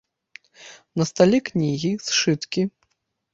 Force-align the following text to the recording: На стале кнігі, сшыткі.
На 1.01 1.05
стале 1.09 1.39
кнігі, 1.51 1.91
сшыткі. 2.07 2.61